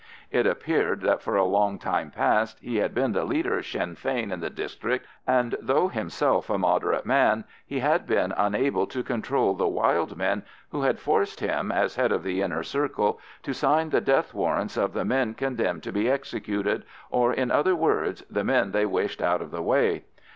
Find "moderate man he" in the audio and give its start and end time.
6.57-7.81